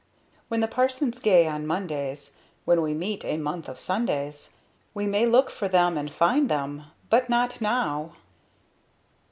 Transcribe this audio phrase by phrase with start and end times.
[0.47, 2.33] When the parson's gay on Mondays,
[2.65, 4.53] When we meet a month of Sundays,
[4.95, 8.13] We may look for them and find them But Not Now!